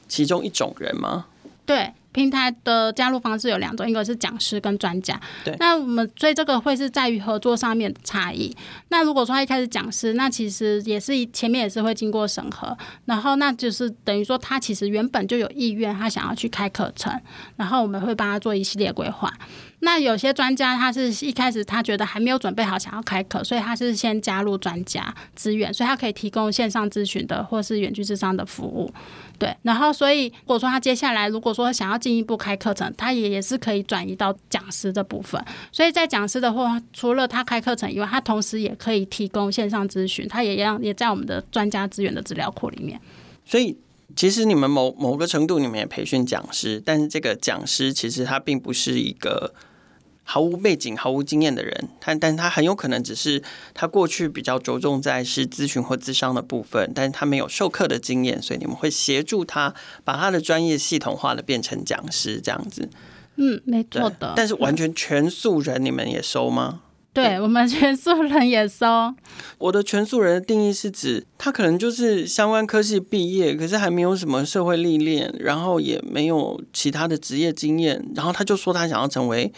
[0.08, 1.26] 其中一种人吗？
[1.66, 1.92] 对。
[2.12, 5.20] 平台的加入方式有两种，一个是讲师跟专家。
[5.44, 5.54] 对。
[5.60, 8.52] 那我们所以这个会是在于合作上面的差异。
[8.88, 17.16] 那如果说他一开始讲师，那其实也是前面也是会经过审核，然后那就是等于说他其实原本就有意愿，他想要去开课程，
[17.54, 19.32] 然后我们会帮他做一系列规划。
[19.82, 28.92] 那有些专家他是一开始他觉得还没有准备好想要开课，所以他是先加入专家资源，所以他可以提供线上咨询的或是远距咨商的服务。
[29.38, 35.42] 对，然后所以如果说他接下来如果说想要进一步开课程，他也也是可以转移到讲师的部分。
[35.72, 43.00] 所以在讲师的话，除了他开课程以外，他同时也可以提供线上咨询，他也一样也在我们的专家资源的资料库里面。
[43.46, 43.78] 所以
[44.14, 49.54] 其实你们某某个程度你们也培训讲师，但是这个讲师其实他并不是一个。
[50.32, 53.42] 毫无背景、毫无经验的人，他但他很有可能只是
[53.74, 59.74] 他过去比较着重在是咨询或咨商的部分，但是他没有授课的经验，所以你们会协助他
[60.04, 62.88] 把他的专业系统化的变成讲师这样子。
[63.34, 64.34] 嗯，没错的。
[64.36, 66.82] 但是完全全素人你们也收吗？
[67.12, 69.14] 对，对我们全素人也收。
[69.58, 79.52] 我的全素人的定义是指他可能就是相关科系毕业，可是还没有什么社会历练，然后也没有其他的职业经验，然后他就说他想要成为。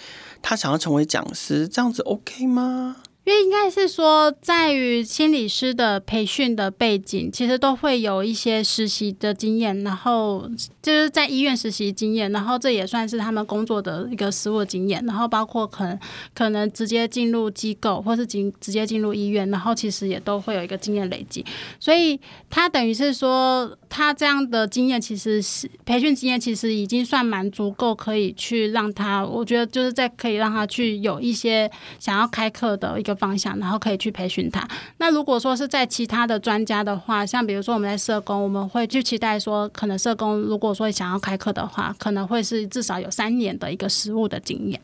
[0.45, 2.97] 他想要成为讲师，这样子 OK 吗？
[3.25, 10.51] 因为应该是说，在于心理师的培训的背景，其实都会有一些实习的经验，然后
[10.83, 15.97] 就是在医院实习经验，然后这也算是他们工作的一个实务经验，然后包括可能
[16.35, 21.47] 可能直接进入机构，或是进直接进入医院，然后其实也都会有一个经验累积，
[21.79, 22.19] 所以
[22.51, 31.71] 他等于是说，他这样的经验其实是培训经验，其实已经算蛮足够，可以去让他，我觉得就是在可以让他去有一些
[32.01, 33.12] 想要开课的一个。
[33.15, 34.67] 方向，然后可以去培训他。
[34.99, 44.81] 那如果说是在其他的专家的话，像比如说我们在社工，我们会去期待说，可能社工如果说想要开课的话，可能会是至少有三年的一个实务的经验。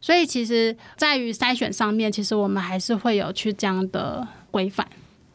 [0.00, 4.86] 所以其实在于筛选上面，其实我们还是会有去这样的规范。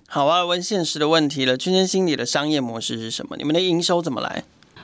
[0.07, 3.35] 好啊，问现实的问题了，圈圈心理的商业模式是什么？
[3.37, 4.43] 你们的营收怎么来？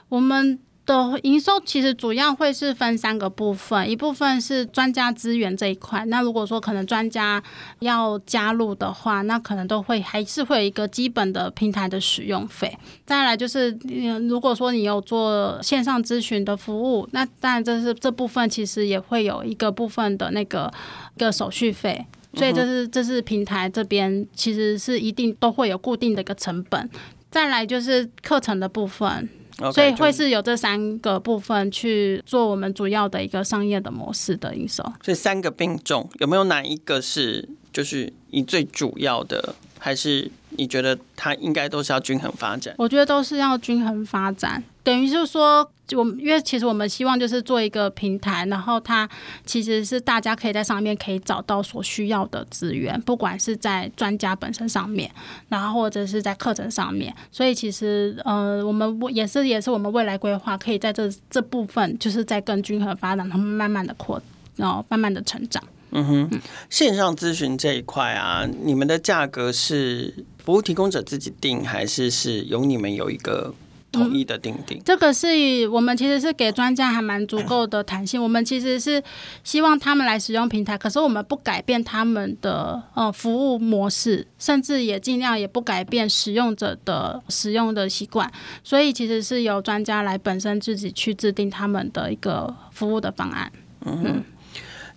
[0.09, 0.59] 我们。
[0.85, 6.03] 的营收其实主要会是分三个部分，一部分是专家资源这一块。
[6.05, 7.41] 那如果说可能专家
[7.79, 12.77] 要加入的话，那可能都会还是会有一个基本的平台的使用费。
[13.05, 20.71] 再来就是，嗯如果说你有做线上咨询的服务，那当然这是这部分其实也会有一个部分的那个
[21.15, 22.05] 一个手续费。
[22.35, 26.89] 所以这是这是平台这边其实是一定都会有固定的一个成本。
[27.29, 29.29] 再来就是课程的部分。
[29.63, 34.83] Okay, 所以会是有这三个部分去做我们主要的一个商业的模式的营收。
[35.01, 42.75] 所以三个并重，有没有哪一个是就是你最主要的，还是你觉得它应该都是要均衡发展？
[42.77, 44.61] 我觉得都是要均衡发展。
[44.83, 45.65] 等于就是说，
[45.95, 49.07] 我们因为其实我们希望就是做一个平台，然后它
[49.45, 55.09] 其实是大家可以在上面可以找到所需要的资源，不管是在专家本身上面，
[55.47, 57.15] 然后或者是在课程上面。
[57.31, 64.21] 所以其实呃，我们也是也是我们未来规划，可以在这这部分就是在更均衡发展，然后慢慢的扩，
[64.57, 65.63] 然后慢慢的成长。
[65.91, 73.53] 嗯哼，线上咨询这一块啊，你们的价格是服务提供者自己定，还是是由你们有一个？
[73.93, 78.21] 统一的定定，这个是以我们其实是给专家还蛮足够的弹性。
[78.21, 79.01] 我们其实是
[79.43, 88.29] 希望他们来使用平台，可是我们不改变他们的呃服务模式，甚至也尽量也不改变使用者的使用的习惯。
[88.63, 93.51] 所以其实是由专家来本身自己去制定他们的一个服务的方案。
[93.85, 94.23] 嗯。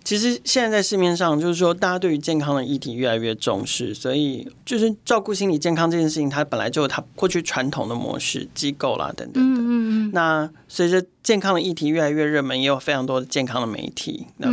[0.07, 9.59] 其实现在在市面上，就是说大家对于健康的议题越来越重视，所以就是照顾心理健康这件事情，它本来就有它过去传统的模式、机构啦等等的。
[9.59, 10.11] 嗯嗯。
[10.13, 14.47] 那随着健康的议题越来越热门，也有非常多的健康的媒体，那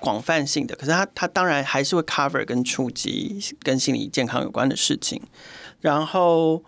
[0.00, 0.74] 广泛性的。
[0.74, 5.20] 可是它它当然还是会 cover 跟触及跟心理健康有关的事情。
[5.82, 6.62] 然后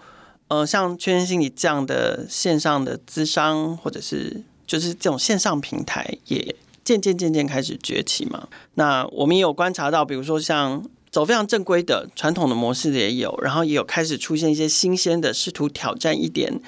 [0.49, 6.55] 呃，像圈圈心理这样的线上的咨商或者是就是这种线上平台也
[6.87, 8.47] 渐渐渐渐开始崛起嘛。
[8.75, 16.61] 那我们也有观察到，比如说像走非常正规的传统的模式的也有，然后也有开始出现一些新鲜的，试图挑战一点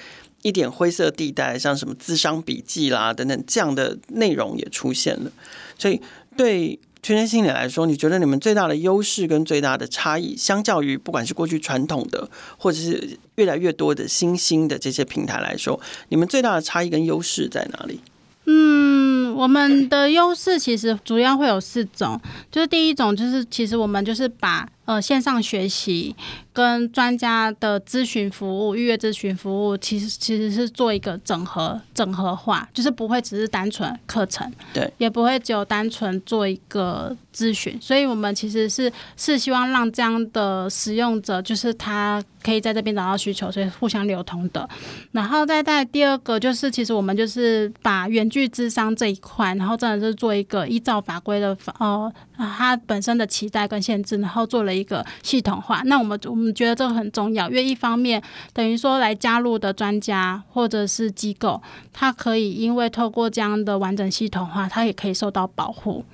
[0.43, 5.31] 一点灰色地带，像什么咨商笔记啦等等这样的内容也出现了。
[5.79, 6.01] 所以
[6.37, 18.01] 对圈圈心理来说，你觉得你们最大的优势跟最大的差异，相较于不管是过去传统的，或者是越来越多的新兴的这些平台来说，你们最大的差异跟优势在哪里？
[18.47, 19.08] 嗯，
[19.39, 22.21] 我们的优势其实主要会有四种，
[22.51, 26.17] 就是第一种就是其实我们就是把呃线上学习。
[26.59, 37.79] 跟专家的咨询服务、预约咨询服务，其实其实是做一个整合、整合化，就是不会只是单纯课程，对，也不会只有单纯做一个咨询。
[37.81, 44.69] 所以，我们其实是是希望让这样的使用者，就是他可以在这边找到需求，所以互相流通的。
[45.13, 55.83] 然后再带第二个，就是其实我们就是把远距智商这一块，然后真的是做一个依照法规的哦，它本身的期待跟限制，然后做了一个系统化。
[55.85, 56.48] 那我们我们。
[56.53, 58.23] 觉得这个很重要，因为一方面
[58.53, 61.61] 等于说来加入的专家或者是机构，
[61.93, 66.05] 他可以因为透过这样的完整系统化，他也可以受到保护。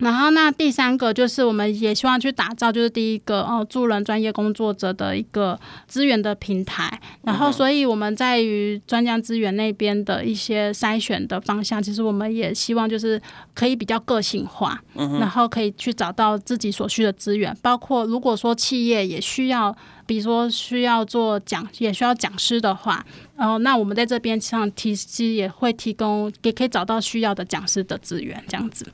[0.00, 6.98] 然后，那第三个就是，我们也希望去打造，就是第一个哦，助人专业工作者的一个资源的平台。
[7.22, 13.20] 然后，所以我们在于专家资源那边的一些筛选的方向，其实我们也希望就是
[13.54, 17.54] 可以比较个性化，然后可以去找到自己所需的资源。
[17.60, 19.76] 包括如果说企业也需要，
[20.06, 23.04] 比如说需要做讲，也需要讲师的话。
[23.36, 28.86] 然后，那我们在这边上提其实也会提供，也可以找到需要的讲师的资源，这样子。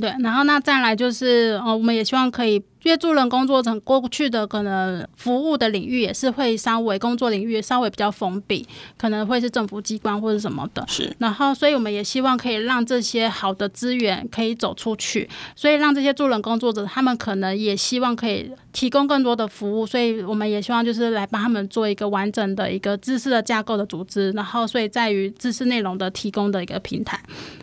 [0.00, 2.62] 对，然后那再来就是，哦，我们也希望可以。
[2.82, 8.66] 因为助人工作者过去的可能服务的领域也是会稍微工作领域稍微比较封闭，
[8.96, 10.84] 可能会是政府机关或者什么的。
[10.86, 11.14] 是。
[11.18, 27.20] 然后，所以我们也希望可以让这些好的资源可以走出去，所以让这些助人工作者他们可能也希望可以提供更多的服务，所以我们也希望就是来帮他们做一个完整的一个知识的架构的组织，然后所以在于知识内容的提供的一个平台，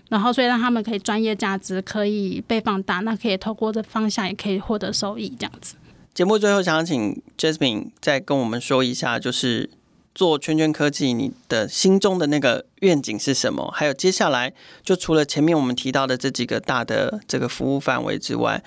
[0.10, 5.05] 然后所以让他们可以专业价值可以被放大，那可以透过这方向也可以获得收。
[5.14, 5.76] 这样子，
[6.14, 9.70] 节目最后想请 Jasmine 再跟我们说一下，就是
[10.16, 13.70] 做圈圈科技，你的心中的那个愿景是什么？
[13.76, 18.64] 还有接下来，就除了前面我们提到的这几个大的这个服务范围之外，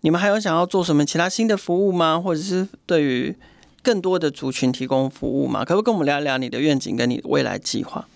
[0.00, 2.20] 你们还有想要做什么其他新的服务吗？
[2.20, 3.36] 或者是对于
[3.82, 5.64] 更多的族群提供服务吗？
[5.64, 8.06] 可不可以跟我们聊一聊你的愿景跟你的未来计划？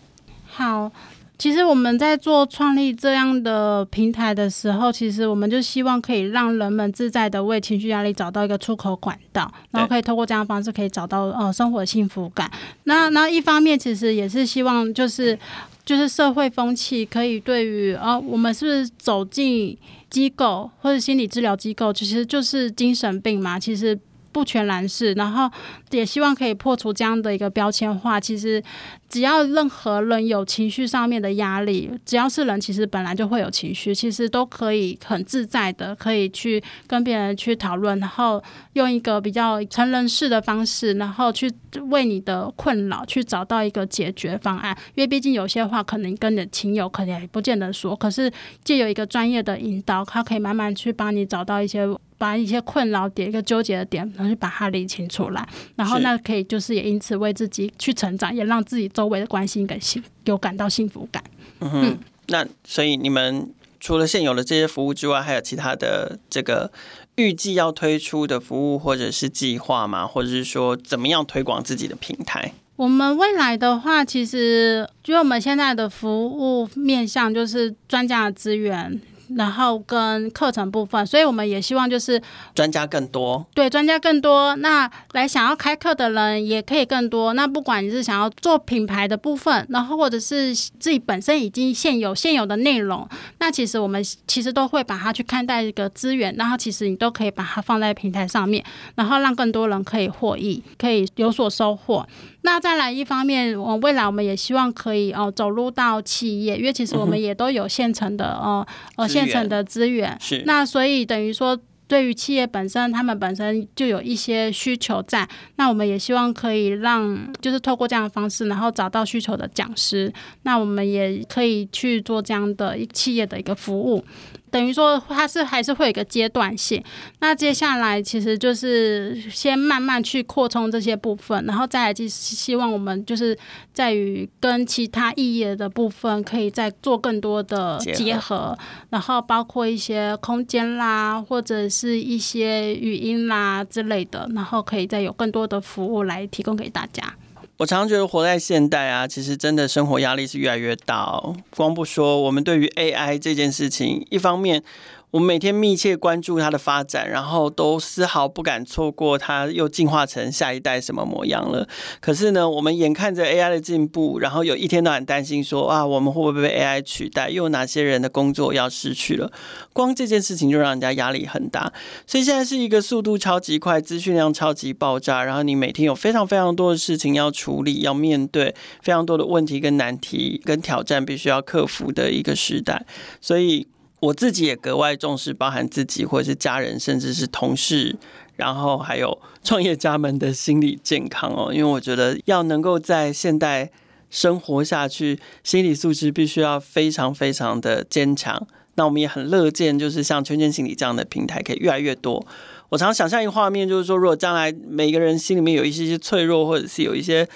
[0.47, 0.91] 好。
[1.39, 12.51] 其实我们在做创立这样的平台的时候，其实我们就希望可以让人们自在的为情绪压力找到一个出口管道，然后可以透过这样的方式可以找到呃生活的幸福感。
[12.85, 15.39] 那那一方面，其实也是希望就是
[15.85, 19.79] 就是社会风气可以对于呃我们是不是走进
[20.11, 23.97] 机构或者心理治疗机构，其实就是精神病嘛，其实
[24.33, 25.13] 不全然是。
[25.13, 25.49] 然后
[25.91, 28.61] 也希望可以破除这样的一个标签化，其实。
[29.09, 38.43] 只要任何人有情绪上面的压力，只要是人，其实本来就会有情绪，其实都可以很自在的，可以去跟别人去讨论，然后
[38.75, 41.51] 用一个比较成人式的方式，然后去
[41.89, 44.77] 为你的困扰去找到一个解决方案。
[44.95, 48.31] 因为毕竟有些话可能跟你的亲友可能也不见得说，可是
[48.63, 51.89] 借有一个专业的引导，他可以慢慢去帮你找到一些，
[52.19, 58.87] 把一些困扰点、一个纠结的点，然后去把它理清出来，然后那可以就是也因此为自己去成长，也让自己。
[58.99, 61.23] 周围的关心跟幸有感到幸福感。
[61.61, 66.73] 嗯哼，那所以你们除了现有的这些服务之外，还有其他的这个
[67.15, 70.05] 预计要推出的服务或者是计划吗？
[70.05, 72.53] 或者是说怎么样推广自己的平台？
[72.75, 79.01] 我们未来的话，其实就我们现在的服务面向就是专家的资源。
[79.37, 82.21] 然后跟课程部分，所以我们也希望就是
[82.55, 84.55] 专家更多，对，专家更多。
[84.57, 87.33] 那来想要开课的人也可以更多。
[87.35, 93.09] 那不管你是想要做品牌的部分，然后或者是自己本身已经现有现有的内容，
[93.39, 98.65] 那其实我们其实都会把它去看待一个资源，然后其实你都可以把它放在平台上面，
[98.95, 102.07] 然后让更多人可以获益，可以有所收获。
[102.43, 108.67] 那再来一方面，我未来我们也希望可以哦走入到企业，因为其实我们也都有现成的哦
[108.97, 110.17] 呃现成的资源。
[110.21, 110.43] 是。
[110.47, 115.27] 那所以等于说，对于企业本身，他们本身就有一些需求在。
[115.57, 120.13] 那我们也希望可以让，就是透过这样的方式，然后找到需求的讲师。
[120.43, 124.05] 那我们也可以去做这样的企业的一个服务。
[124.51, 126.83] 等于说它是还是会有一个阶段性。
[127.21, 133.37] 那接下来其实就是先慢慢去扩充这些部分，然后再来就是希望我们就是
[133.73, 138.59] 在于跟其他异业的部分可以再做更多的结合，结合
[138.91, 147.15] 然后包括一些空间啦，或者是一些语音啦之类的，然后可以再有更多的服务来提供给大家。
[147.59, 151.37] 我常常觉得活在现代啊，其实真的生活压力是越来越大哦。
[151.57, 154.63] 光不说我们对于 AI 这件事情，一方面。
[155.11, 161.67] 我们每天密切关注它的发展，然后都丝毫不敢错过它又进化成下一代什么模样了。
[161.99, 167.31] 可是呢，我们眼看着 AI 的进步，然后有一天都很担心说啊，我们会不会被 AI 取代？
[167.31, 169.33] 又有哪些人的工作要失去了？
[169.73, 171.73] 光这件事情就让人家压力很大。
[172.07, 182.85] 所以现在是一个速度超级快、资讯量超级爆炸，然后你每天有非常非常多的事情要处理、要面对，非常多的问题跟难题跟挑战必须要克服的一个时代。
[183.23, 183.67] 所以。
[184.01, 187.97] 我自己也格外重视，包含自己或者是家人，甚至是同事，
[188.37, 191.53] 然后还有 创业家们的心理健康哦。
[191.53, 193.71] 因为我觉得要能够在现代
[194.09, 198.47] 生活下去，心理素质必须要非常非常的坚强。
[198.77, 202.25] 那我们也很乐见，就是像圈圈心理这样的平台可以越来越多。
[202.69, 207.29] 我常想象一个画面，就是说，如果将来每个人心里面有一些些脆弱，或者是有一些。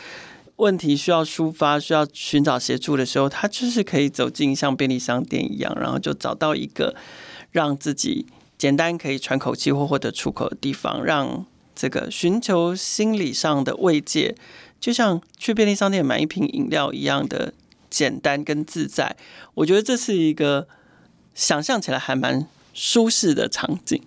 [0.57, 6.95] 问题需要抒发，需要寻找协助的时候，他就是可以走进像便利商店一样，然后就找到一个
[7.51, 8.27] 让自己
[8.57, 11.45] 简单可以喘口气或获得出口的地方，让
[11.75, 14.37] 这个寻求心理上的慰藉，
[14.79, 17.55] 就像去便利商店买一瓶饮料一样的
[17.91, 19.17] 简单跟自在。
[19.55, 20.69] 我觉得这是一个
[21.35, 24.01] 想象起来还蛮舒适的场景。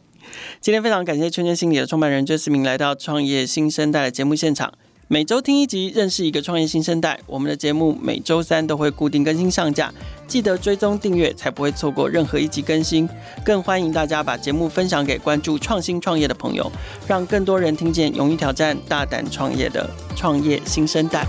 [0.61, 4.73] 今天非常感谢圈圈心理的创办人 Jasmine 来到创业新生代的节目现场。
[5.07, 7.19] 每周听一集，认识一个创业新生代。
[7.27, 9.93] 我们的节目每周三都会固定更新上架，
[10.27, 13.07] 记得追踪订阅，才不会错过任何一集更新。
[13.45, 16.71] 更欢迎大家把节目分享给关注创新创业的朋友，
[17.07, 21.23] 让更多人听见勇于挑战、大胆创业的创业新生代。